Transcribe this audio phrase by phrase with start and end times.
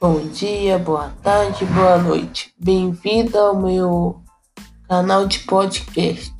[0.00, 2.54] Bom dia, boa tarde, boa noite.
[2.56, 4.22] Bem-vindo ao meu
[4.88, 6.37] canal de podcast.